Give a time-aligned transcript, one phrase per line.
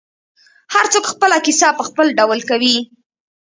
[0.73, 2.75] هر څوک خپله کیسه په خپل ډول کوي.